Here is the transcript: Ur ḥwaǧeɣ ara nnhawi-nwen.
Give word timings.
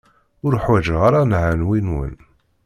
Ur 0.45 0.53
ḥwaǧeɣ 0.63 1.01
ara 1.07 1.21
nnhawi-nwen. 1.25 2.15